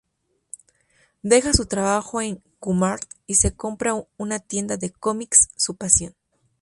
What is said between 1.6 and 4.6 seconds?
trabajo en Q-Mart y se compra una